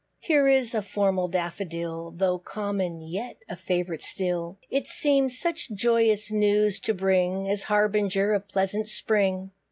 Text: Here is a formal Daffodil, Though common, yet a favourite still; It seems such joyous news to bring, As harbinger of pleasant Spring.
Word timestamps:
Here 0.21 0.47
is 0.47 0.73
a 0.73 0.81
formal 0.81 1.27
Daffodil, 1.27 2.13
Though 2.17 2.39
common, 2.39 3.01
yet 3.01 3.37
a 3.47 3.55
favourite 3.55 4.01
still; 4.01 4.57
It 4.71 4.87
seems 4.87 5.37
such 5.37 5.69
joyous 5.69 6.31
news 6.31 6.79
to 6.79 6.95
bring, 6.95 7.47
As 7.47 7.61
harbinger 7.69 8.33
of 8.33 8.47
pleasant 8.47 8.87
Spring. 8.87 9.51